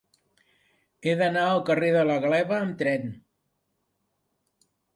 [1.09, 3.07] He d'anar al carrer de la Gleva amb tren.